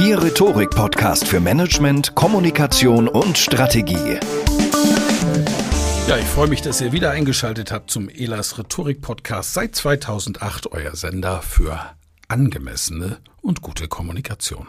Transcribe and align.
Ihr 0.00 0.22
Rhetorik-Podcast 0.22 1.26
für 1.26 1.40
Management, 1.40 2.14
Kommunikation 2.14 3.08
und 3.08 3.36
Strategie. 3.36 4.20
Ja, 6.06 6.16
ich 6.16 6.24
freue 6.24 6.46
mich, 6.46 6.62
dass 6.62 6.80
ihr 6.80 6.92
wieder 6.92 7.10
eingeschaltet 7.10 7.72
habt 7.72 7.90
zum 7.90 8.08
Elas 8.08 8.58
Rhetorik-Podcast 8.58 9.54
seit 9.54 9.74
2008, 9.74 10.70
euer 10.70 10.94
Sender 10.94 11.42
für 11.42 11.80
angemessene 12.28 13.18
und 13.42 13.60
gute 13.60 13.88
Kommunikation. 13.88 14.68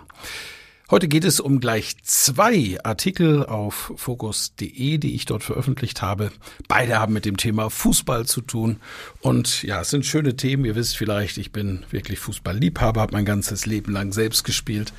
Heute 0.91 1.07
geht 1.07 1.23
es 1.23 1.39
um 1.39 1.59
gleich 1.59 1.97
zwei 2.01 2.79
Artikel 2.83 3.45
auf 3.45 3.93
Focus.de, 3.95 4.97
die 4.97 5.13
ich 5.13 5.25
dort 5.25 5.43
veröffentlicht 5.43 6.01
habe. 6.01 6.31
Beide 6.67 6.97
haben 6.97 7.13
mit 7.13 7.25
dem 7.25 7.37
Thema 7.37 7.69
Fußball 7.69 8.25
zu 8.25 8.41
tun. 8.41 8.77
Und 9.21 9.61
ja, 9.61 9.81
es 9.81 9.91
sind 9.91 10.03
schöne 10.03 10.35
Themen. 10.35 10.65
Ihr 10.65 10.73
wisst 10.73 10.97
vielleicht, 10.97 11.37
ich 11.37 11.51
bin 11.51 11.85
wirklich 11.91 12.17
Fußballliebhaber, 12.17 13.01
habe 13.01 13.13
mein 13.13 13.25
ganzes 13.25 13.67
Leben 13.67 13.91
lang 13.93 14.13
selbst 14.13 14.43
gespielt. 14.43 14.91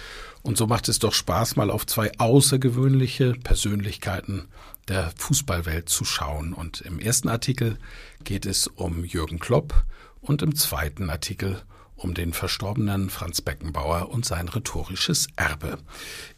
Und 0.42 0.56
so 0.56 0.68
macht 0.68 0.88
es 0.88 1.00
doch 1.00 1.12
Spaß, 1.12 1.56
mal 1.56 1.72
auf 1.72 1.86
zwei 1.86 2.12
außergewöhnliche 2.18 3.33
Persönlichkeiten 3.33 4.46
der 4.86 5.11
Fußballwelt 5.16 5.88
zu 5.88 6.05
schauen. 6.05 6.52
Und 6.52 6.83
im 6.83 7.00
ersten 7.00 7.28
Artikel 7.28 7.78
geht 8.22 8.46
es 8.46 8.68
um 8.68 9.05
Jürgen 9.05 9.41
Klopp 9.41 9.74
und 10.20 10.42
im 10.42 10.55
zweiten 10.55 11.11
Artikel 11.11 11.55
um 11.55 11.80
den 12.09 12.33
verstorbenen 12.33 13.11
Franz 13.11 13.41
Beckenbauer 13.41 14.09
und 14.11 14.25
sein 14.25 14.48
rhetorisches 14.48 15.29
Erbe. 15.37 15.79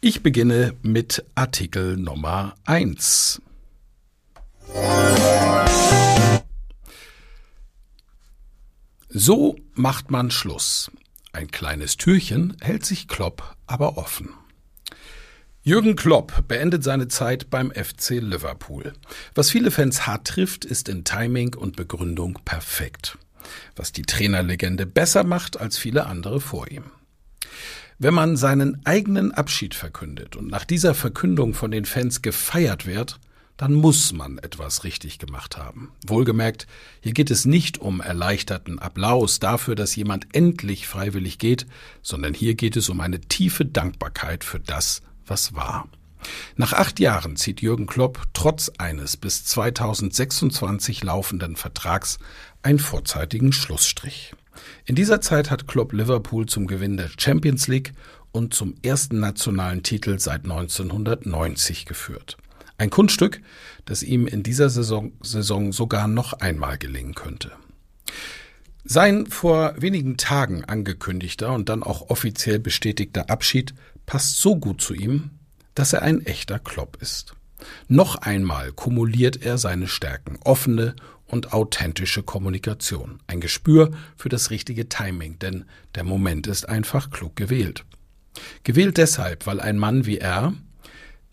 Ich 0.01 0.21
beginne 0.21 0.75
mit 0.81 1.25
Artikel 1.35 1.97
Nummer 1.97 2.55
1. 2.65 3.41
So 9.09 9.55
macht 9.73 10.11
man 10.11 10.31
Schluss. 10.31 10.91
Ein 11.31 11.49
kleines 11.49 11.97
Türchen 11.97 12.57
hält 12.61 12.85
sich 12.85 13.07
Klopp 13.07 13.55
aber 13.65 13.97
offen. 13.97 14.29
Jürgen 15.63 15.95
Klopp 15.95 16.47
beendet 16.47 16.83
seine 16.83 17.07
Zeit 17.07 17.49
beim 17.49 17.71
FC 17.71 18.19
Liverpool. 18.19 18.93
Was 19.33 19.49
viele 19.49 19.71
Fans 19.71 20.05
hart 20.05 20.27
trifft, 20.27 20.65
ist 20.65 20.89
in 20.89 21.05
Timing 21.05 21.55
und 21.55 21.77
Begründung 21.77 22.39
perfekt 22.43 23.17
was 23.75 23.91
die 23.91 24.03
Trainerlegende 24.03 24.85
besser 24.85 25.23
macht 25.23 25.59
als 25.59 25.77
viele 25.77 26.05
andere 26.05 26.39
vor 26.39 26.69
ihm. 26.69 26.85
Wenn 27.99 28.13
man 28.13 28.37
seinen 28.37 28.85
eigenen 28.85 29.31
Abschied 29.31 29.75
verkündet 29.75 30.35
und 30.35 30.49
nach 30.49 30.65
dieser 30.65 30.93
Verkündung 30.93 31.53
von 31.53 31.71
den 31.71 31.85
Fans 31.85 32.21
gefeiert 32.21 32.85
wird, 32.85 33.19
dann 33.57 33.73
muss 33.73 34.11
man 34.13 34.39
etwas 34.39 34.83
richtig 34.83 35.19
gemacht 35.19 35.57
haben. 35.57 35.91
Wohlgemerkt, 36.05 36.67
hier 37.01 37.13
geht 37.13 37.29
es 37.29 37.45
nicht 37.45 37.77
um 37.77 38.01
erleichterten 38.01 38.79
Applaus 38.79 39.39
dafür, 39.39 39.75
dass 39.75 39.95
jemand 39.95 40.27
endlich 40.33 40.87
freiwillig 40.87 41.37
geht, 41.37 41.67
sondern 42.01 42.33
hier 42.33 42.55
geht 42.55 42.75
es 42.75 42.89
um 42.89 42.99
eine 42.99 43.21
tiefe 43.21 43.65
Dankbarkeit 43.65 44.43
für 44.43 44.59
das, 44.59 45.01
was 45.25 45.53
war. 45.53 45.87
Nach 46.55 46.73
acht 46.73 46.99
Jahren 46.99 47.35
zieht 47.35 47.61
Jürgen 47.61 47.87
Klopp 47.87 48.23
trotz 48.33 48.71
eines 48.77 49.17
bis 49.17 49.45
2026 49.45 51.03
laufenden 51.03 51.55
Vertrags 51.55 52.19
einen 52.61 52.79
vorzeitigen 52.79 53.51
Schlussstrich. 53.51 54.33
In 54.85 54.95
dieser 54.95 55.21
Zeit 55.21 55.51
hat 55.51 55.67
Klopp 55.67 55.93
Liverpool 55.93 56.45
zum 56.45 56.67
Gewinn 56.67 56.97
der 56.97 57.09
Champions 57.17 57.67
League 57.67 57.93
und 58.31 58.53
zum 58.53 58.75
ersten 58.83 59.19
nationalen 59.19 59.83
Titel 59.83 60.19
seit 60.19 60.43
1990 60.43 61.85
geführt. 61.85 62.37
Ein 62.77 62.89
Kunststück, 62.89 63.41
das 63.85 64.03
ihm 64.03 64.27
in 64.27 64.43
dieser 64.43 64.69
Saison, 64.69 65.13
Saison 65.21 65.71
sogar 65.71 66.07
noch 66.07 66.33
einmal 66.33 66.77
gelingen 66.77 67.13
könnte. 67.13 67.51
Sein 68.83 69.27
vor 69.27 69.75
wenigen 69.77 70.17
Tagen 70.17 70.65
angekündigter 70.65 71.53
und 71.53 71.69
dann 71.69 71.83
auch 71.83 72.09
offiziell 72.09 72.59
bestätigter 72.59 73.29
Abschied 73.29 73.73
passt 74.05 74.39
so 74.39 74.57
gut 74.57 74.81
zu 74.81 74.93
ihm, 74.93 75.29
dass 75.75 75.93
er 75.93 76.01
ein 76.01 76.25
echter 76.25 76.59
Klopp 76.59 76.97
ist. 77.01 77.35
Noch 77.87 78.15
einmal 78.15 78.71
kumuliert 78.71 79.41
er 79.41 79.57
seine 79.57 79.87
Stärken, 79.87 80.37
offene 80.43 80.95
und 81.27 81.53
authentische 81.53 82.23
Kommunikation. 82.23 83.19
Ein 83.27 83.39
Gespür 83.39 83.91
für 84.17 84.29
das 84.29 84.49
richtige 84.49 84.89
Timing, 84.89 85.39
denn 85.39 85.65
der 85.95 86.03
Moment 86.03 86.47
ist 86.47 86.67
einfach 86.67 87.09
klug 87.09 87.35
gewählt. 87.35 87.85
Gewählt 88.63 88.97
deshalb, 88.97 89.45
weil 89.45 89.59
ein 89.59 89.77
Mann 89.77 90.05
wie 90.05 90.17
er, 90.17 90.53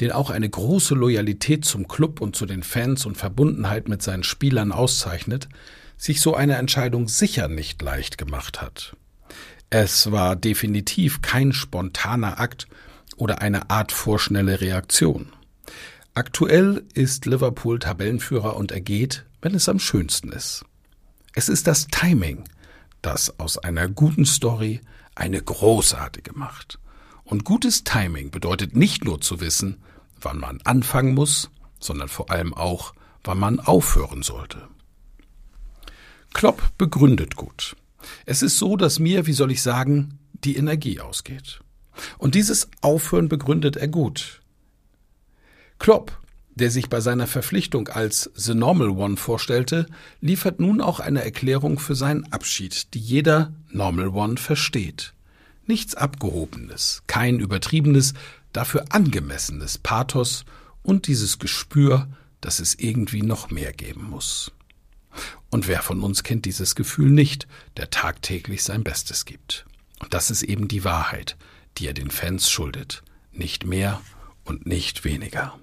den 0.00 0.12
auch 0.12 0.30
eine 0.30 0.48
große 0.48 0.94
Loyalität 0.94 1.64
zum 1.64 1.86
Club 1.86 2.20
und 2.20 2.34
zu 2.34 2.46
den 2.46 2.62
Fans 2.62 3.04
und 3.04 3.18
Verbundenheit 3.18 3.88
mit 3.88 4.02
seinen 4.02 4.22
Spielern 4.22 4.72
auszeichnet, 4.72 5.48
sich 5.96 6.22
so 6.22 6.34
eine 6.34 6.56
Entscheidung 6.56 7.08
sicher 7.08 7.48
nicht 7.48 7.82
leicht 7.82 8.16
gemacht 8.16 8.62
hat. 8.62 8.96
Es 9.68 10.10
war 10.10 10.34
definitiv 10.36 11.20
kein 11.20 11.52
spontaner 11.52 12.40
Akt 12.40 12.66
oder 13.20 13.42
eine 13.42 13.70
Art 13.70 13.92
vorschnelle 13.92 14.60
Reaktion. 14.60 15.32
Aktuell 16.14 16.84
ist 16.94 17.26
Liverpool 17.26 17.78
Tabellenführer 17.78 18.56
und 18.56 18.72
er 18.72 18.80
geht, 18.80 19.26
wenn 19.42 19.54
es 19.54 19.68
am 19.68 19.78
schönsten 19.78 20.32
ist. 20.32 20.64
Es 21.34 21.48
ist 21.48 21.66
das 21.66 21.86
Timing, 21.86 22.44
das 23.02 23.38
aus 23.38 23.58
einer 23.58 23.88
guten 23.88 24.24
Story 24.24 24.80
eine 25.14 25.40
großartige 25.40 26.32
macht. 26.34 26.78
Und 27.22 27.44
gutes 27.44 27.84
Timing 27.84 28.30
bedeutet 28.30 28.74
nicht 28.74 29.04
nur 29.04 29.20
zu 29.20 29.40
wissen, 29.40 29.82
wann 30.20 30.38
man 30.38 30.60
anfangen 30.64 31.14
muss, 31.14 31.50
sondern 31.78 32.08
vor 32.08 32.30
allem 32.30 32.54
auch, 32.54 32.94
wann 33.22 33.38
man 33.38 33.60
aufhören 33.60 34.22
sollte. 34.22 34.66
Klopp 36.32 36.76
begründet 36.78 37.36
gut. 37.36 37.76
Es 38.24 38.42
ist 38.42 38.58
so, 38.58 38.76
dass 38.76 38.98
mir, 38.98 39.26
wie 39.26 39.32
soll 39.32 39.52
ich 39.52 39.62
sagen, 39.62 40.18
die 40.32 40.56
Energie 40.56 41.00
ausgeht. 41.00 41.60
Und 42.18 42.34
dieses 42.34 42.68
Aufhören 42.80 43.28
begründet 43.28 43.76
er 43.76 43.88
gut. 43.88 44.40
Klopp 45.78 46.20
der 46.60 46.70
sich 46.70 46.88
bei 46.88 47.00
seiner 47.00 47.26
Verpflichtung 47.26 47.88
als 47.88 48.30
The 48.34 48.54
Normal 48.54 48.90
One 48.90 49.16
vorstellte, 49.16 49.86
liefert 50.20 50.60
nun 50.60 50.80
auch 50.80 51.00
eine 51.00 51.24
Erklärung 51.24 51.78
für 51.78 51.94
seinen 51.94 52.30
Abschied, 52.32 52.94
die 52.94 52.98
jeder 52.98 53.52
Normal 53.70 54.08
One 54.08 54.36
versteht. 54.36 55.14
Nichts 55.66 55.94
Abgehobenes, 55.94 57.02
kein 57.06 57.38
übertriebenes, 57.38 58.14
dafür 58.52 58.84
angemessenes 58.90 59.78
Pathos 59.78 60.44
und 60.82 61.06
dieses 61.06 61.38
Gespür, 61.38 62.08
dass 62.40 62.58
es 62.58 62.74
irgendwie 62.74 63.22
noch 63.22 63.50
mehr 63.50 63.72
geben 63.72 64.10
muss. 64.10 64.52
Und 65.50 65.66
wer 65.66 65.82
von 65.82 66.02
uns 66.02 66.22
kennt 66.22 66.44
dieses 66.44 66.74
Gefühl 66.74 67.10
nicht, 67.10 67.46
der 67.76 67.90
tagtäglich 67.90 68.62
sein 68.62 68.84
Bestes 68.84 69.24
gibt? 69.24 69.66
Und 69.98 70.14
das 70.14 70.30
ist 70.30 70.42
eben 70.42 70.68
die 70.68 70.84
Wahrheit, 70.84 71.36
die 71.78 71.86
er 71.86 71.94
den 71.94 72.10
Fans 72.10 72.50
schuldet. 72.50 73.02
Nicht 73.32 73.64
mehr 73.64 74.00
und 74.44 74.66
nicht 74.66 75.04
weniger. 75.04 75.58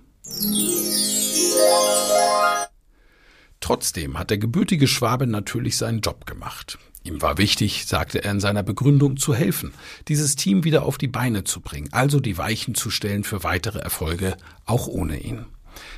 Trotzdem 3.60 4.18
hat 4.18 4.30
der 4.30 4.38
gebürtige 4.38 4.88
Schwabe 4.88 5.28
natürlich 5.28 5.78
seinen 5.78 6.02
Job 6.02 6.26
gemacht. 6.26 6.78
Ihm 7.04 7.22
war 7.22 7.38
wichtig, 7.38 7.86
sagte 7.86 8.24
er 8.24 8.32
in 8.32 8.40
seiner 8.40 8.64
Begründung, 8.64 9.18
zu 9.18 9.34
helfen, 9.34 9.74
dieses 10.08 10.36
Team 10.36 10.64
wieder 10.64 10.84
auf 10.84 10.98
die 10.98 11.08
Beine 11.08 11.44
zu 11.44 11.62
bringen, 11.62 11.90
also 11.92 12.20
die 12.20 12.38
Weichen 12.38 12.76
zu 12.76 12.90
stellen 12.90 13.24
für 13.24 13.44
weitere 13.44 13.80
Erfolge, 13.80 14.36
auch 14.66 14.88
ohne 14.88 15.20
ihn. 15.20 15.46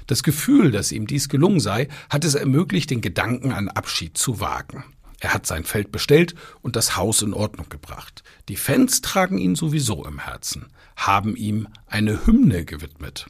Das 0.07 0.23
Gefühl, 0.23 0.71
dass 0.71 0.91
ihm 0.91 1.07
dies 1.07 1.29
gelungen 1.29 1.59
sei, 1.59 1.87
hat 2.09 2.25
es 2.25 2.35
ermöglicht, 2.35 2.89
den 2.91 3.01
Gedanken 3.01 3.51
an 3.51 3.69
Abschied 3.69 4.17
zu 4.17 4.39
wagen. 4.39 4.83
Er 5.19 5.33
hat 5.33 5.45
sein 5.45 5.65
Feld 5.65 5.91
bestellt 5.91 6.35
und 6.61 6.75
das 6.75 6.95
Haus 6.95 7.21
in 7.21 7.33
Ordnung 7.33 7.67
gebracht. 7.69 8.23
Die 8.47 8.55
Fans 8.55 9.01
tragen 9.01 9.37
ihn 9.37 9.55
sowieso 9.55 10.05
im 10.05 10.19
Herzen, 10.19 10.67
haben 10.95 11.35
ihm 11.35 11.67
eine 11.87 12.25
Hymne 12.25 12.65
gewidmet. 12.65 13.27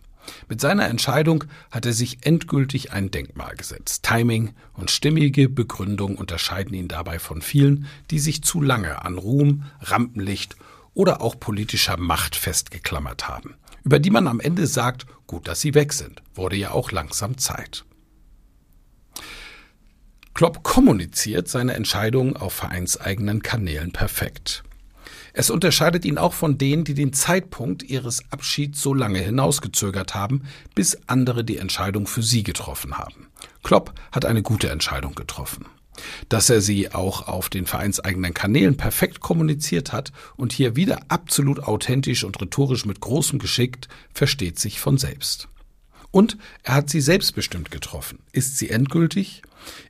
Mit 0.48 0.62
seiner 0.62 0.88
Entscheidung 0.88 1.46
hat 1.72 1.86
er 1.86 1.94
sich 1.94 2.26
endgültig 2.26 2.92
ein 2.92 3.10
Denkmal 3.10 3.56
gesetzt. 3.56 4.04
Timing 4.04 4.54
und 4.74 4.92
stimmige 4.92 5.50
Begründung 5.50 6.18
unterscheiden 6.18 6.76
ihn 6.76 6.88
dabei 6.88 7.18
von 7.18 7.42
vielen, 7.42 7.88
die 8.12 8.20
sich 8.20 8.44
zu 8.44 8.62
lange 8.62 9.04
an 9.04 9.18
Ruhm, 9.18 9.64
Rampenlicht 9.82 10.56
oder 10.94 11.22
auch 11.22 11.40
politischer 11.40 11.98
Macht 11.98 12.36
festgeklammert 12.36 13.28
haben, 13.28 13.56
über 13.84 14.00
die 14.00 14.10
man 14.10 14.28
am 14.28 14.40
Ende 14.40 14.68
sagt, 14.68 15.06
gut, 15.28 15.48
dass 15.48 15.62
sie 15.62 15.74
weg 15.74 15.94
sind, 15.94 16.22
wurde 16.36 16.56
ja 16.56 16.72
auch 16.72 16.92
langsam 16.92 17.38
Zeit. 17.38 17.86
Klopp 20.40 20.64
kommuniziert 20.64 21.50
seine 21.50 21.74
Entscheidungen 21.74 22.38
auf 22.38 22.54
vereinseigenen 22.54 23.42
Kanälen 23.42 23.92
perfekt. 23.92 24.64
Es 25.34 25.50
unterscheidet 25.50 26.06
ihn 26.06 26.18
auch 26.18 26.32
von 26.32 26.58
denen, 26.58 26.86
die 26.86 26.94
den 26.94 27.12
Zeitpunkt 27.12 27.84
ihres 27.84 28.24
Abschieds 28.32 28.82
so 28.82 28.94
lange 28.94 29.20
hinausgezögert 29.20 30.16
haben, 30.16 30.44
bis 30.76 30.98
andere 31.08 31.44
die 31.44 31.58
Entscheidung 31.58 32.08
für 32.08 32.24
sie 32.24 32.44
getroffen 32.44 32.98
haben. 32.98 33.28
Klopp 33.64 33.94
hat 34.14 34.24
eine 34.24 34.42
gute 34.42 34.70
Entscheidung 34.70 35.14
getroffen. 35.14 35.66
Dass 36.30 36.50
er 36.50 36.62
sie 36.62 36.94
auch 36.94 37.28
auf 37.28 37.50
den 37.50 37.66
vereinseigenen 37.66 38.34
Kanälen 38.34 38.78
perfekt 38.78 39.20
kommuniziert 39.20 39.92
hat 39.92 40.14
und 40.38 40.54
hier 40.54 40.78
wieder 40.78 41.02
absolut 41.10 41.60
authentisch 41.60 42.24
und 42.24 42.40
rhetorisch 42.40 42.86
mit 42.86 43.02
großem 43.02 43.40
Geschick, 43.40 43.90
versteht 44.14 44.58
sich 44.58 44.80
von 44.80 44.98
selbst. 44.98 45.50
Und 46.12 46.38
er 46.64 46.76
hat 46.76 46.90
sie 46.90 47.02
selbstbestimmt 47.02 47.72
getroffen. 47.72 48.20
Ist 48.32 48.58
sie 48.58 48.70
endgültig? 48.70 49.42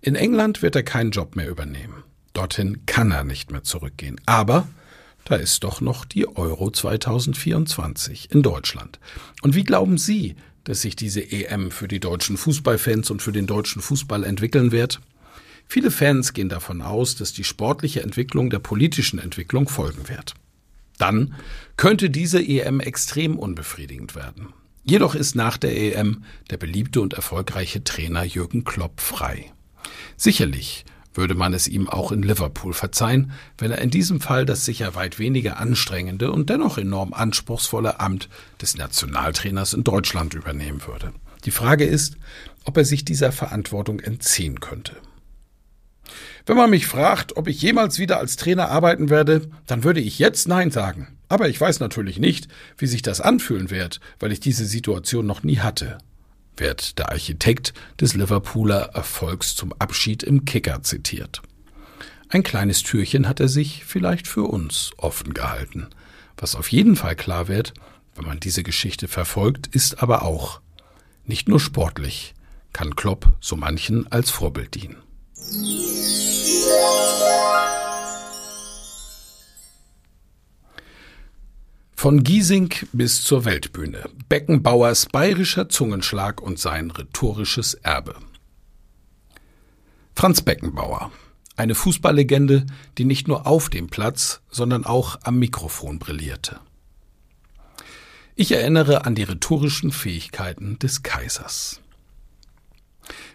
In 0.02 0.16
England 0.16 0.62
wird 0.62 0.76
er 0.76 0.84
keinen 0.84 1.12
Job 1.12 1.36
mehr 1.36 1.50
übernehmen. 1.50 2.04
Dorthin 2.34 2.86
kann 2.86 3.12
er 3.12 3.24
nicht 3.24 3.52
mehr 3.52 3.64
zurückgehen. 3.64 4.20
Aber 4.26 4.68
da 5.26 5.36
ist 5.36 5.64
doch 5.64 5.82
noch 5.82 6.06
die 6.06 6.28
Euro 6.28 6.72
2024 6.72 8.32
in 8.32 8.42
Deutschland. 8.42 9.00
Und 9.42 9.56
wie 9.56 9.64
glauben 9.64 9.98
Sie, 9.98 10.36
dass 10.64 10.82
sich 10.82 10.96
diese 10.96 11.22
EM 11.22 11.72
für 11.72 11.88
die 11.88 12.00
deutschen 12.00 12.38
Fußballfans 12.38 13.12
und 13.12 13.22
für 13.22 13.32
den 13.32 13.48
deutschen 13.48 13.82
Fußball 13.82 14.24
entwickeln 14.24 14.72
wird? 14.72 15.00
Viele 15.68 15.92
Fans 15.92 16.34
gehen 16.34 16.50
davon 16.50 16.82
aus, 16.82 17.16
dass 17.16 17.32
die 17.32 17.44
sportliche 17.44 18.02
Entwicklung 18.02 18.50
der 18.50 18.60
politischen 18.60 19.20
Entwicklung 19.20 19.70
folgen 19.70 20.10
wird. 20.10 20.34
Dann 20.98 21.36
könnte 21.78 22.10
diese 22.10 22.42
EM 22.42 22.80
extrem 22.80 23.38
unbefriedigend 23.38 24.16
werden. 24.16 24.54
Jedoch 24.90 25.14
ist 25.14 25.36
nach 25.36 25.58
der 25.58 25.78
EM 25.78 26.24
der 26.50 26.58
beliebte 26.58 27.00
und 27.00 27.14
erfolgreiche 27.14 27.84
Trainer 27.84 28.24
Jürgen 28.24 28.64
Klopp 28.64 29.02
frei. 29.02 29.52
Sicherlich 30.18 30.84
würde 31.14 31.36
man 31.36 31.54
es 31.54 31.68
ihm 31.68 31.88
auch 31.88 32.12
in 32.12 32.24
Liverpool 32.24 32.74
verzeihen, 32.74 33.32
wenn 33.60 33.70
er 33.70 33.82
in 33.82 33.92
diesem 33.92 34.20
Fall 34.20 34.48
das 34.48 34.66
sicher 34.66 34.96
weit 34.96 35.20
weniger 35.20 35.60
anstrengende 35.60 36.32
und 36.32 36.50
dennoch 36.50 36.80
enorm 36.80 37.14
anspruchsvolle 37.14 38.00
Amt 38.00 38.30
des 38.64 38.78
Nationaltrainers 38.78 39.76
in 39.76 39.84
Deutschland 39.84 40.34
übernehmen 40.34 40.82
würde. 40.88 41.14
Die 41.46 41.52
Frage 41.52 41.86
ist, 41.86 42.18
ob 42.64 42.76
er 42.76 42.86
sich 42.86 43.06
dieser 43.06 43.32
Verantwortung 43.32 44.00
entziehen 44.00 44.60
könnte. 44.60 44.96
Wenn 46.50 46.58
man 46.58 46.72
mich 46.72 46.88
fragt, 46.88 47.38
ob 47.38 47.48
ich 47.48 47.62
jemals 47.62 48.00
wieder 48.00 48.18
als 48.18 48.36
Trainer 48.36 48.70
arbeiten 48.70 49.12
werde, 49.12 49.52
dann 49.68 49.84
würde 49.84 50.00
ich 50.00 50.18
jetzt 50.18 50.48
Nein 50.48 50.72
sagen. 50.72 51.16
Aber 51.28 51.48
ich 51.48 51.62
weiß 51.62 51.80
natürlich 51.80 52.18
nicht, 52.18 52.48
wie 52.76 52.88
sich 52.88 53.04
das 53.04 53.22
anfühlen 53.22 53.70
wird, 53.70 54.00
weil 54.20 54.32
ich 54.32 54.40
diese 54.40 54.66
Situation 54.66 55.28
noch 55.28 55.44
nie 55.44 55.60
hatte 55.60 56.00
wird 56.58 56.98
der 56.98 57.12
Architekt 57.12 57.76
des 58.02 58.16
Liverpooler 58.16 58.90
Erfolgs 58.96 59.56
zum 59.56 59.74
Abschied 59.74 60.24
im 60.24 60.44
Kicker 60.44 60.82
zitiert. 60.82 61.44
Ein 62.30 62.42
kleines 62.42 62.82
Türchen 62.82 63.30
hat 63.30 63.40
er 63.40 63.48
sich 63.48 63.86
vielleicht 63.86 64.28
für 64.28 64.44
uns 64.44 64.90
offen 64.98 65.36
gehalten. 65.36 65.86
Was 66.36 66.56
auf 66.56 66.72
jeden 66.72 66.96
Fall 66.96 67.16
klar 67.16 67.48
wird, 67.48 67.76
wenn 68.16 68.26
man 68.26 68.40
diese 68.40 68.64
Geschichte 68.64 69.08
verfolgt, 69.08 69.68
ist 69.68 70.02
aber 70.02 70.24
auch, 70.24 70.62
nicht 71.26 71.48
nur 71.48 71.60
sportlich 71.60 72.34
kann 72.74 72.96
Klopp 72.96 73.34
so 73.40 73.56
manchen 73.56 74.12
als 74.12 74.32
Vorbild 74.32 74.74
dienen. 74.74 74.98
Von 81.96 82.24
Giesing 82.24 82.74
bis 82.94 83.24
zur 83.24 83.46
Weltbühne. 83.46 84.10
Beckenbauers 84.30 85.08
bayerischer 85.08 85.68
Zungenschlag 85.68 86.42
und 86.42 86.60
sein 86.60 86.92
rhetorisches 86.92 87.74
Erbe. 87.74 88.16
Franz 90.16 90.42
Beckenbauer. 90.42 91.12
Eine 91.56 91.76
Fußballlegende, 91.76 92.66
die 92.98 93.06
nicht 93.06 93.28
nur 93.28 93.48
auf 93.48 93.70
dem 93.70 93.88
Platz, 93.88 94.42
sondern 94.50 94.86
auch 94.86 95.18
am 95.24 95.40
Mikrofon 95.40 95.98
brillierte. 95.98 96.60
Ich 98.36 98.52
erinnere 98.52 99.06
an 99.06 99.16
die 99.16 99.24
rhetorischen 99.24 99.92
Fähigkeiten 99.92 100.78
des 100.80 101.04
Kaisers. 101.04 101.82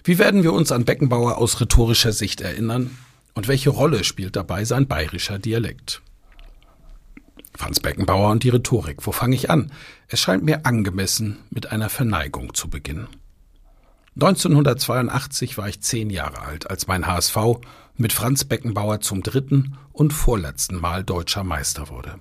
Wie 0.03 0.19
werden 0.19 0.43
wir 0.43 0.53
uns 0.53 0.73
an 0.73 0.85
Beckenbauer 0.85 1.39
aus 1.39 1.61
rhetorischer 1.61 2.13
Sicht 2.13 2.41
erinnern? 2.41 2.97
Und 3.35 3.49
welche 3.49 3.71
Rolle 3.71 4.05
spielt 4.05 4.37
dabei 4.37 4.65
sein 4.65 4.87
bayerischer 4.87 5.39
Dialekt? 5.39 6.03
Franz 7.57 7.81
Beckenbauer 7.81 8.31
und 8.31 8.43
die 8.43 8.49
Rhetorik. 8.49 9.07
Wo 9.07 9.13
fange 9.13 9.37
ich 9.37 9.51
an? 9.51 9.73
Es 10.09 10.21
scheint 10.21 10.45
mir 10.45 10.67
angemessen, 10.67 11.39
mit 11.51 11.71
einer 11.71 11.89
Verneigung 11.89 12.55
zu 12.55 12.69
beginnen. 12.69 13.09
1982 14.17 15.59
war 15.59 15.69
ich 15.69 15.81
zehn 15.81 16.11
Jahre 16.11 16.43
alt, 16.43 16.71
als 16.71 16.87
mein 16.87 17.07
HSV 17.07 17.37
mit 17.97 18.13
Franz 18.13 18.45
Beckenbauer 18.45 19.01
zum 19.01 19.23
dritten 19.23 19.77
und 19.93 20.13
vorletzten 20.13 20.77
Mal 20.81 21.05
deutscher 21.05 21.45
Meister 21.45 21.89
wurde. 21.89 22.19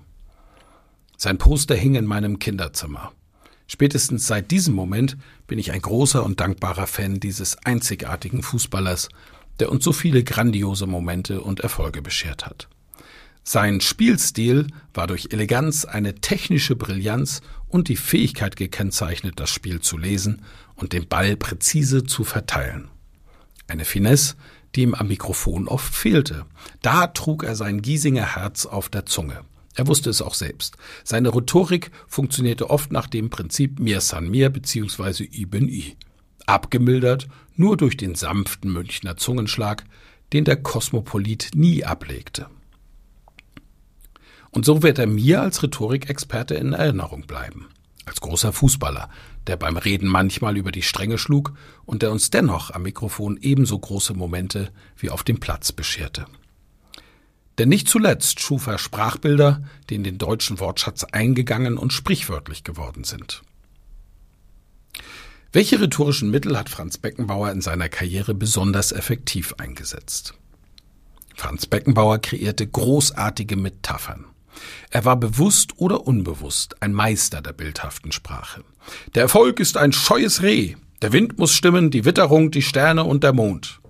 Sein 1.16 1.38
Poster 1.38 1.74
hing 1.74 1.94
in 1.94 2.06
meinem 2.06 2.38
Kinderzimmer. 2.38 3.12
Spätestens 3.66 4.26
seit 4.26 4.50
diesem 4.50 4.74
Moment 4.74 5.16
bin 5.46 5.58
ich 5.58 5.72
ein 5.72 5.80
großer 5.80 6.24
und 6.24 6.40
dankbarer 6.40 6.86
Fan 6.86 7.20
dieses 7.20 7.56
einzigartigen 7.64 8.42
Fußballers, 8.42 9.08
der 9.60 9.70
uns 9.70 9.84
so 9.84 9.92
viele 9.92 10.24
grandiose 10.24 10.86
Momente 10.86 11.40
und 11.40 11.60
Erfolge 11.60 12.02
beschert 12.02 12.46
hat. 12.46 12.68
Sein 13.46 13.80
Spielstil 13.82 14.68
war 14.94 15.06
durch 15.06 15.28
Eleganz, 15.30 15.84
eine 15.84 16.14
technische 16.14 16.76
Brillanz 16.76 17.42
und 17.68 17.88
die 17.88 17.96
Fähigkeit 17.96 18.56
gekennzeichnet, 18.56 19.38
das 19.38 19.50
Spiel 19.50 19.80
zu 19.80 19.98
lesen 19.98 20.42
und 20.76 20.94
den 20.94 21.06
Ball 21.06 21.36
präzise 21.36 22.04
zu 22.04 22.24
verteilen. 22.24 22.88
Eine 23.68 23.84
Finesse, 23.84 24.36
die 24.74 24.82
ihm 24.82 24.94
am 24.94 25.08
Mikrofon 25.08 25.68
oft 25.68 25.94
fehlte. 25.94 26.46
Da 26.82 27.06
trug 27.06 27.44
er 27.44 27.54
sein 27.54 27.82
Giesinger 27.82 28.34
Herz 28.34 28.66
auf 28.66 28.88
der 28.88 29.06
Zunge. 29.06 29.42
Er 29.74 29.86
wusste 29.86 30.10
es 30.10 30.22
auch 30.22 30.34
selbst. 30.34 30.76
Seine 31.02 31.34
Rhetorik 31.34 31.90
funktionierte 32.06 32.70
oft 32.70 32.92
nach 32.92 33.08
dem 33.08 33.30
Prinzip 33.30 33.80
mir 33.80 34.00
san 34.00 34.28
mir 34.30 34.50
bzw. 34.50 35.24
i 35.24 35.46
bin 35.46 35.68
i. 35.68 35.96
Abgemildert 36.46 37.28
nur 37.56 37.76
durch 37.76 37.96
den 37.96 38.14
sanften 38.14 38.72
Münchner 38.72 39.16
Zungenschlag, 39.16 39.84
den 40.32 40.44
der 40.44 40.56
Kosmopolit 40.56 41.50
nie 41.54 41.84
ablegte. 41.84 42.46
Und 44.50 44.64
so 44.64 44.82
wird 44.82 44.98
er 44.98 45.06
mir 45.06 45.42
als 45.42 45.62
Rhetorikexperte 45.62 46.54
in 46.54 46.72
Erinnerung 46.72 47.22
bleiben. 47.26 47.68
Als 48.04 48.20
großer 48.20 48.52
Fußballer, 48.52 49.08
der 49.46 49.56
beim 49.56 49.76
Reden 49.76 50.08
manchmal 50.08 50.56
über 50.56 50.70
die 50.70 50.82
Stränge 50.82 51.18
schlug 51.18 51.54
und 51.86 52.02
der 52.02 52.12
uns 52.12 52.30
dennoch 52.30 52.70
am 52.70 52.82
Mikrofon 52.82 53.38
ebenso 53.40 53.78
große 53.78 54.14
Momente 54.14 54.70
wie 54.96 55.10
auf 55.10 55.24
dem 55.24 55.40
Platz 55.40 55.72
bescherte. 55.72 56.26
Denn 57.58 57.68
nicht 57.68 57.88
zuletzt 57.88 58.40
schuf 58.40 58.66
er 58.66 58.78
Sprachbilder, 58.78 59.62
die 59.88 59.94
in 59.94 60.04
den 60.04 60.18
deutschen 60.18 60.58
Wortschatz 60.58 61.04
eingegangen 61.04 61.78
und 61.78 61.92
sprichwörtlich 61.92 62.64
geworden 62.64 63.04
sind. 63.04 63.42
Welche 65.52 65.80
rhetorischen 65.80 66.32
Mittel 66.32 66.58
hat 66.58 66.68
Franz 66.68 66.98
Beckenbauer 66.98 67.52
in 67.52 67.60
seiner 67.60 67.88
Karriere 67.88 68.34
besonders 68.34 68.90
effektiv 68.90 69.54
eingesetzt? 69.58 70.34
Franz 71.36 71.66
Beckenbauer 71.66 72.18
kreierte 72.18 72.66
großartige 72.66 73.56
Metaphern. 73.56 74.26
Er 74.90 75.04
war 75.04 75.16
bewusst 75.16 75.78
oder 75.78 76.06
unbewusst 76.06 76.82
ein 76.82 76.92
Meister 76.92 77.40
der 77.40 77.52
bildhaften 77.52 78.10
Sprache. 78.10 78.64
Der 79.14 79.22
Erfolg 79.22 79.60
ist 79.60 79.76
ein 79.76 79.92
scheues 79.92 80.42
Reh. 80.42 80.74
Der 81.02 81.12
Wind 81.12 81.38
muss 81.38 81.52
stimmen, 81.52 81.90
die 81.90 82.04
Witterung, 82.04 82.50
die 82.50 82.62
Sterne 82.62 83.04
und 83.04 83.24
der 83.24 83.32
Mond. 83.32 83.80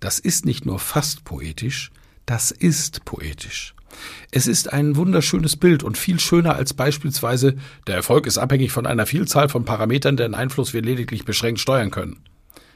Das 0.00 0.18
ist 0.18 0.44
nicht 0.44 0.66
nur 0.66 0.78
fast 0.78 1.24
poetisch, 1.24 1.90
das 2.26 2.50
ist 2.50 3.04
poetisch. 3.04 3.74
Es 4.30 4.46
ist 4.46 4.72
ein 4.72 4.96
wunderschönes 4.96 5.56
Bild 5.56 5.82
und 5.82 5.96
viel 5.96 6.20
schöner 6.20 6.56
als 6.56 6.74
beispielsweise 6.74 7.56
der 7.86 7.94
Erfolg 7.94 8.26
ist 8.26 8.38
abhängig 8.38 8.72
von 8.72 8.86
einer 8.86 9.06
Vielzahl 9.06 9.48
von 9.48 9.64
Parametern, 9.64 10.16
deren 10.16 10.34
Einfluss 10.34 10.74
wir 10.74 10.82
lediglich 10.82 11.24
beschränkt 11.24 11.60
steuern 11.60 11.90
können, 11.90 12.20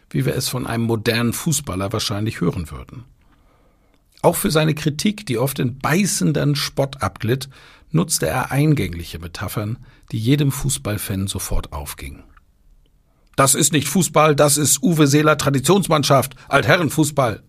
wie 0.09 0.25
wir 0.25 0.35
es 0.35 0.49
von 0.49 0.66
einem 0.66 0.85
modernen 0.85 1.33
Fußballer 1.33 1.92
wahrscheinlich 1.92 2.40
hören 2.40 2.71
würden. 2.71 3.04
Auch 4.23 4.37
für 4.37 4.50
seine 4.50 4.75
Kritik, 4.75 5.26
die 5.26 5.38
oft 5.38 5.59
in 5.59 5.78
beißenden 5.78 6.54
Spott 6.54 7.02
abglitt, 7.02 7.49
nutzte 7.90 8.26
er 8.26 8.52
eingängliche 8.52 9.19
Metaphern, 9.19 9.78
die 10.12 10.19
jedem 10.19 10.52
Fußballfan 10.52 11.26
sofort 11.26 11.73
aufgingen. 11.73 12.23
Das 13.37 13.54
ist 13.54 13.73
nicht 13.73 13.88
Fußball, 13.88 14.37
das 14.37 14.59
ist 14.59 14.83
Uwe 14.83 15.07
Seeler 15.07 15.38
Traditionsmannschaft, 15.38 16.35
Altherrenfußball. 16.49 17.42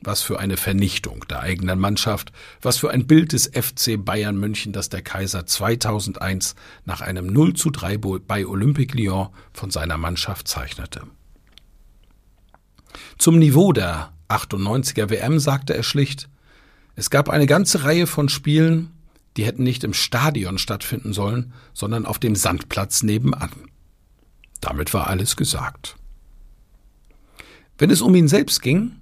Was 0.00 0.22
für 0.22 0.38
eine 0.38 0.56
Vernichtung 0.56 1.24
der 1.28 1.40
eigenen 1.40 1.78
Mannschaft, 1.78 2.32
was 2.62 2.78
für 2.78 2.90
ein 2.90 3.06
Bild 3.06 3.32
des 3.32 3.48
FC 3.48 4.02
Bayern 4.02 4.36
München, 4.38 4.72
das 4.72 4.88
der 4.88 5.02
Kaiser 5.02 5.44
2001 5.44 6.54
nach 6.84 7.00
einem 7.00 7.26
0 7.26 7.54
zu 7.54 7.70
3 7.70 7.98
bei 7.98 8.46
Olympique 8.46 8.96
Lyon 8.96 9.28
von 9.52 9.70
seiner 9.70 9.98
Mannschaft 9.98 10.46
zeichnete. 10.46 11.02
Zum 13.18 13.38
Niveau 13.38 13.72
der 13.72 14.12
98er 14.28 15.10
WM 15.10 15.40
sagte 15.40 15.74
er 15.74 15.82
schlicht, 15.82 16.28
es 16.94 17.10
gab 17.10 17.28
eine 17.28 17.46
ganze 17.46 17.84
Reihe 17.84 18.06
von 18.06 18.28
Spielen, 18.28 18.92
die 19.36 19.44
hätten 19.44 19.62
nicht 19.62 19.84
im 19.84 19.94
Stadion 19.94 20.58
stattfinden 20.58 21.12
sollen, 21.12 21.52
sondern 21.72 22.06
auf 22.06 22.18
dem 22.18 22.34
Sandplatz 22.34 23.02
nebenan. 23.02 23.50
Damit 24.60 24.92
war 24.94 25.06
alles 25.06 25.36
gesagt. 25.36 25.96
Wenn 27.78 27.90
es 27.90 28.00
um 28.00 28.14
ihn 28.16 28.26
selbst 28.26 28.62
ging, 28.62 28.97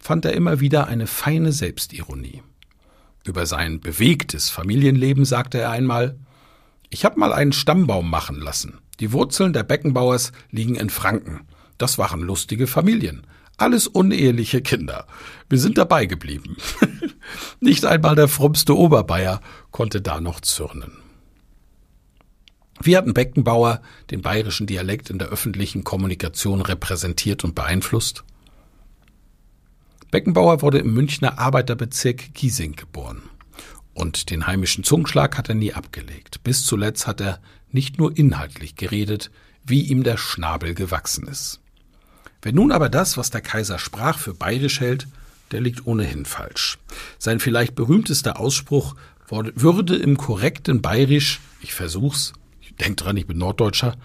fand 0.00 0.24
er 0.24 0.32
immer 0.32 0.60
wieder 0.60 0.88
eine 0.88 1.06
feine 1.06 1.52
Selbstironie. 1.52 2.42
Über 3.24 3.46
sein 3.46 3.80
bewegtes 3.80 4.50
Familienleben 4.50 5.24
sagte 5.24 5.58
er 5.58 5.70
einmal 5.70 6.18
Ich 6.88 7.04
habe 7.04 7.20
mal 7.20 7.32
einen 7.32 7.52
Stammbaum 7.52 8.10
machen 8.10 8.40
lassen. 8.40 8.78
Die 8.98 9.12
Wurzeln 9.12 9.52
der 9.52 9.62
Beckenbauers 9.62 10.32
liegen 10.50 10.74
in 10.74 10.90
Franken. 10.90 11.46
Das 11.78 11.98
waren 11.98 12.20
lustige 12.20 12.66
Familien. 12.66 13.26
Alles 13.56 13.86
uneheliche 13.86 14.62
Kinder. 14.62 15.06
Wir 15.50 15.58
sind 15.58 15.76
dabei 15.76 16.06
geblieben. 16.06 16.56
Nicht 17.60 17.84
einmal 17.84 18.14
der 18.16 18.28
frommste 18.28 18.76
Oberbayer 18.76 19.42
konnte 19.70 20.00
da 20.00 20.20
noch 20.20 20.40
zürnen. 20.40 20.92
Wie 22.82 22.96
hatten 22.96 23.12
Beckenbauer 23.12 23.82
den 24.10 24.22
bayerischen 24.22 24.66
Dialekt 24.66 25.10
in 25.10 25.18
der 25.18 25.28
öffentlichen 25.28 25.84
Kommunikation 25.84 26.62
repräsentiert 26.62 27.44
und 27.44 27.54
beeinflusst? 27.54 28.24
Beckenbauer 30.10 30.62
wurde 30.62 30.78
im 30.78 30.92
Münchner 30.92 31.38
Arbeiterbezirk 31.38 32.34
Giesing 32.34 32.74
geboren. 32.74 33.22
Und 33.94 34.30
den 34.30 34.46
heimischen 34.46 34.82
Zungenschlag 34.82 35.36
hat 35.38 35.48
er 35.48 35.54
nie 35.54 35.72
abgelegt. 35.72 36.42
Bis 36.42 36.64
zuletzt 36.64 37.06
hat 37.06 37.20
er 37.20 37.40
nicht 37.70 37.98
nur 37.98 38.16
inhaltlich 38.16 38.76
geredet, 38.76 39.30
wie 39.64 39.82
ihm 39.82 40.02
der 40.02 40.16
Schnabel 40.16 40.74
gewachsen 40.74 41.28
ist. 41.28 41.60
Wer 42.42 42.52
nun 42.52 42.72
aber 42.72 42.88
das, 42.88 43.16
was 43.16 43.30
der 43.30 43.42
Kaiser 43.42 43.78
sprach, 43.78 44.18
für 44.18 44.34
bayerisch 44.34 44.80
hält, 44.80 45.06
der 45.52 45.60
liegt 45.60 45.86
ohnehin 45.86 46.24
falsch. 46.24 46.78
Sein 47.18 47.40
vielleicht 47.40 47.74
berühmtester 47.74 48.40
Ausspruch 48.40 48.94
würde 49.28 49.96
im 49.96 50.16
korrekten 50.16 50.80
Bayerisch, 50.82 51.40
ich 51.60 51.72
versuch's, 51.74 52.32
ich 52.60 52.74
denk 52.76 52.96
dran, 52.96 53.16
ich 53.16 53.26
bin 53.26 53.38
Norddeutscher, 53.38 53.96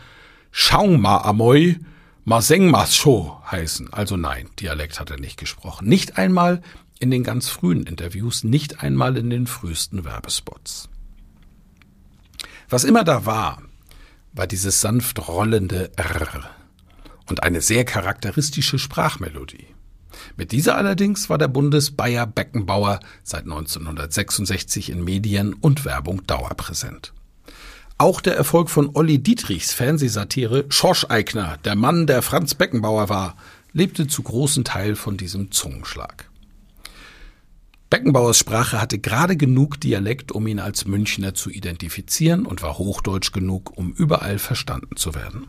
Schau 0.52 0.88
ma 0.98 1.18
amoi, 1.18 1.80
ma 2.25 2.41
seng 2.41 2.70
ma 2.70 2.86
scho 2.86 3.39
heißen. 3.50 3.94
Also 3.94 4.17
nein, 4.17 4.50
Dialekt 4.60 5.00
hat 5.00 5.12
er 5.12 5.20
nicht 5.20 5.38
gesprochen. 5.38 5.88
Nicht 5.88 6.17
einmal 6.17 6.62
in 7.00 7.12
den 7.12 7.24
ganz 7.24 7.50
frühen 7.50 7.84
Interviews, 7.84 8.44
nicht 8.44 8.84
einmal 8.84 9.15
in 9.17 9.29
den 9.29 9.48
frühesten 9.48 10.03
Werbespots. 10.03 10.89
Was 12.67 12.84
immer 12.84 13.03
da 13.03 13.25
war, 13.25 13.62
war 14.34 14.48
dieses 14.48 14.82
sanft 14.82 15.27
rollende 15.27 15.91
R 15.98 16.50
und 17.29 17.44
eine 17.44 17.62
sehr 17.62 17.86
charakteristische 17.86 18.79
Sprachmelodie. 18.79 19.67
Mit 20.38 20.51
dieser 20.51 20.75
allerdings 20.75 21.29
war 21.29 21.38
der 21.38 21.48
Bundesbayer 21.48 22.25
Beckenbauer 22.25 23.00
seit 23.24 23.44
1966 23.44 24.89
in 24.89 25.03
Medien 25.03 25.53
und 25.53 25.86
Werbung 25.86 26.25
dauerpräsent. 26.25 27.13
Auch 27.98 28.20
der 28.20 28.36
Erfolg 28.36 28.70
von 28.70 28.90
Olli 28.94 29.20
Dietrichs 29.20 29.72
Fernsehsatire 29.72 30.66
Schorsch 30.68 31.06
Eigner, 31.08 31.58
der 31.64 31.78
Mann, 31.78 32.08
der 32.08 32.22
Franz 32.22 32.54
Beckenbauer 32.54 33.08
war, 33.08 33.38
lebte 33.72 34.06
zu 34.06 34.22
großen 34.22 34.66
Teil 34.66 34.98
von 34.98 35.16
diesem 35.16 35.52
Zungenschlag. 35.52 36.30
Beckenbauers 37.90 38.38
Sprache 38.38 38.82
hatte 38.82 39.00
gerade 39.00 39.38
genug 39.38 39.80
Dialekt, 39.80 40.34
um 40.34 40.46
ihn 40.48 40.60
als 40.60 40.86
Münchner 40.86 41.36
zu 41.36 41.50
identifizieren 41.50 42.46
und 42.46 42.62
war 42.62 42.78
hochdeutsch 42.78 43.32
genug, 43.32 43.78
um 43.78 43.94
überall 43.94 44.40
verstanden 44.40 44.98
zu 44.98 45.16
werden. 45.16 45.48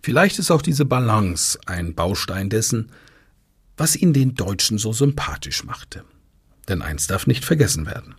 Vielleicht 0.00 0.38
ist 0.38 0.52
auch 0.52 0.62
diese 0.62 0.84
Balance 0.84 1.58
ein 1.66 1.96
Baustein 1.96 2.48
dessen, 2.48 2.92
was 3.76 3.96
ihn 3.96 4.12
den 4.12 4.36
Deutschen 4.36 4.78
so 4.78 4.92
sympathisch 4.92 5.64
machte. 5.64 6.04
Denn 6.68 6.80
eins 6.80 7.08
darf 7.08 7.26
nicht 7.26 7.44
vergessen 7.44 7.86
werden. 7.86 8.14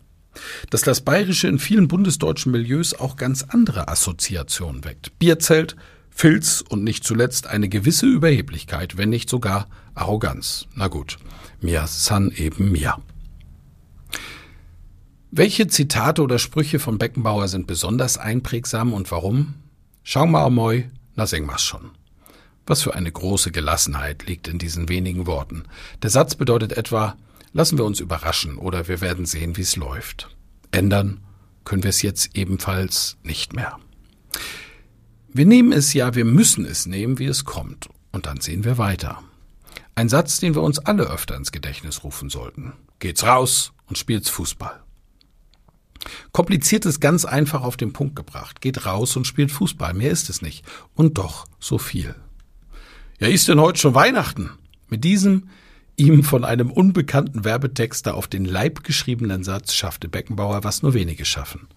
Dass 0.69 0.81
das 0.81 1.01
Bayerische 1.01 1.47
in 1.47 1.59
vielen 1.59 1.87
bundesdeutschen 1.87 2.51
Milieus 2.51 2.93
auch 2.93 3.15
ganz 3.15 3.43
andere 3.43 3.87
Assoziationen 3.87 4.83
weckt. 4.85 5.17
Bierzelt, 5.19 5.75
Filz 6.09 6.63
und 6.67 6.83
nicht 6.83 7.03
zuletzt 7.03 7.47
eine 7.47 7.69
gewisse 7.69 8.07
Überheblichkeit, 8.07 8.97
wenn 8.97 9.09
nicht 9.09 9.29
sogar 9.29 9.67
Arroganz. 9.93 10.65
Na 10.73 10.87
gut, 10.87 11.17
mir 11.61 11.85
san 11.87 12.31
eben 12.31 12.71
mir. 12.71 12.95
Welche 15.29 15.67
Zitate 15.67 16.23
oder 16.23 16.39
Sprüche 16.39 16.79
von 16.79 16.97
Beckenbauer 16.97 17.47
sind 17.47 17.67
besonders 17.67 18.17
einprägsam 18.17 18.93
und 18.93 19.11
warum? 19.11 19.55
Schau 20.01 20.25
mal 20.25 20.49
moi, 20.49 20.85
na 21.15 21.27
sing 21.27 21.45
mas 21.45 21.61
schon. 21.61 21.91
Was 22.65 22.81
für 22.81 22.95
eine 22.95 23.11
große 23.11 23.51
Gelassenheit 23.51 24.25
liegt 24.25 24.47
in 24.47 24.57
diesen 24.57 24.89
wenigen 24.89 25.27
Worten. 25.27 25.63
Der 26.01 26.09
Satz 26.09 26.35
bedeutet 26.35 26.71
etwa, 26.73 27.15
lassen 27.57 27.79
wir 27.79 27.85
uns 27.85 27.99
überraschen 27.99 28.59
oder 28.59 28.87
wir 28.87 29.01
werden 29.01 29.25
sehen, 29.25 29.57
wie 29.57 29.61
es 29.61 29.75
läuft. 29.75 30.29
Ändern 30.69 31.21
können 31.63 31.81
wir 31.81 31.89
es 31.89 32.03
jetzt 32.03 32.37
ebenfalls 32.37 33.17
nicht 33.23 33.53
mehr. 33.53 33.79
Wir 35.29 35.47
nehmen 35.47 35.71
es 35.71 35.91
ja, 35.93 36.13
wir 36.13 36.23
müssen 36.23 36.65
es 36.65 36.85
nehmen, 36.85 37.17
wie 37.17 37.25
es 37.25 37.45
kommt. 37.45 37.89
Und 38.11 38.27
dann 38.27 38.41
sehen 38.41 38.63
wir 38.63 38.77
weiter. 38.77 39.23
Ein 39.95 40.07
Satz, 40.07 40.39
den 40.39 40.53
wir 40.53 40.61
uns 40.61 40.77
alle 40.77 41.09
öfter 41.09 41.35
ins 41.35 41.51
Gedächtnis 41.51 42.03
rufen 42.03 42.29
sollten. 42.29 42.73
Geht's 42.99 43.23
raus 43.23 43.73
und 43.87 43.97
spielt's 43.97 44.29
Fußball. 44.29 44.83
Kompliziert 46.33 46.85
ist 46.85 46.99
ganz 46.99 47.25
einfach 47.25 47.63
auf 47.63 47.75
den 47.75 47.91
Punkt 47.91 48.15
gebracht. 48.15 48.61
Geht 48.61 48.85
raus 48.85 49.15
und 49.17 49.25
spielt 49.25 49.51
Fußball. 49.51 49.95
Mehr 49.95 50.11
ist 50.11 50.29
es 50.29 50.43
nicht. 50.43 50.63
Und 50.93 51.17
doch 51.17 51.47
so 51.59 51.79
viel. 51.79 52.13
Ja, 53.19 53.27
ist 53.27 53.47
denn 53.47 53.59
heute 53.59 53.79
schon 53.79 53.95
Weihnachten? 53.95 54.51
Mit 54.89 55.03
diesem 55.03 55.49
ihm 55.97 56.23
von 56.23 56.45
einem 56.45 56.71
unbekannten 56.71 57.43
Werbetexter 57.43 58.15
auf 58.15 58.27
den 58.27 58.45
Leib 58.45 58.83
geschriebenen 58.83 59.43
Satz 59.43 59.73
schaffte 59.73 60.07
Beckenbauer, 60.07 60.63
was 60.63 60.83
nur 60.83 60.93
wenige 60.93 61.25
schaffen. 61.25 61.67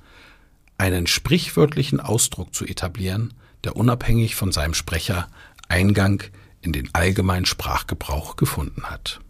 Einen 0.79 1.07
sprichwörtlichen 1.07 2.00
Ausdruck 2.00 2.55
zu 2.55 2.65
etablieren, 2.65 3.35
der 3.65 3.77
unabhängig 3.77 4.37
von 4.37 4.53
seinem 4.53 4.75
Sprecher 4.75 5.29
Eingang 5.69 6.23
in 6.61 6.73
den 6.73 6.91
allgemeinen 6.93 7.47
Sprachgebrauch 7.47 8.37
gefunden 8.37 8.85
hat. 8.85 9.21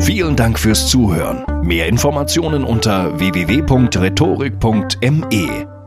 Vielen 0.00 0.36
Dank 0.36 0.58
fürs 0.58 0.88
Zuhören. 0.88 1.44
Mehr 1.62 1.86
Informationen 1.86 2.64
unter 2.64 3.18
www.rhetorik.me. 3.18 5.77